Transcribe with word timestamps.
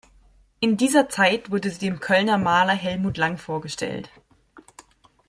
In 0.59 0.77
dieser 0.77 1.09
Zeit 1.09 1.51
wurde 1.51 1.69
sie 1.69 1.77
dem 1.77 1.99
Kölner 1.99 2.39
Maler 2.39 2.73
Helmut 2.73 3.17
Lang 3.17 3.37
vorgestellt. 3.37 4.09